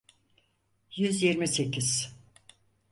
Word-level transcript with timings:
Yüz 0.95 1.23
yirmi 1.23 1.47
sekiz. 1.47 2.15